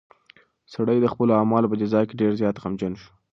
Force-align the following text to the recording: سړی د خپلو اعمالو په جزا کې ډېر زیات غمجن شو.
سړی 0.73 0.97
د 1.01 1.05
خپلو 1.13 1.31
اعمالو 1.39 1.69
په 1.71 1.75
جزا 1.81 2.01
کې 2.07 2.19
ډېر 2.21 2.31
زیات 2.41 2.55
غمجن 2.63 2.93
شو. 3.01 3.09